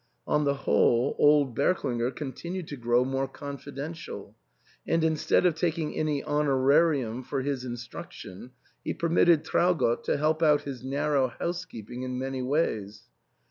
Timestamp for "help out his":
10.17-10.81